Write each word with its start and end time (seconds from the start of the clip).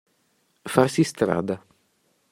Farsi 0.73 1.03
strada. 1.05 1.57